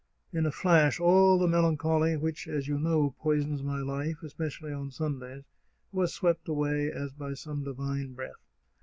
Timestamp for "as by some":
6.91-7.63